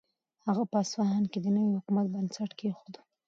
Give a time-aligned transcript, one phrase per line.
[0.45, 2.95] هغه په اصفهان کې د نوي حکومت بنسټ کېښود.